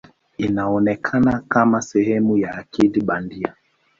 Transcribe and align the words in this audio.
Inaonekana 0.37 1.39
kama 1.47 1.81
sehemu 1.81 2.37
ya 2.37 2.51
akili 2.57 3.01
bandia. 3.01 3.55